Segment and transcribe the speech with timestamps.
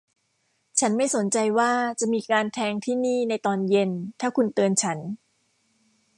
[0.79, 3.89] ฉันไม่สนใจว่าจะมีการแทงที่นี่ในตอนเย็น
[4.19, 4.97] ถ้าคุณเตือนฉัน